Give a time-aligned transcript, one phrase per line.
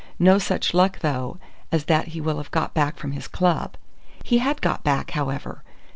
[0.17, 1.37] No such luck, though,
[1.71, 3.77] as that he will have got back from his club!"
[4.23, 5.61] He had got back, however.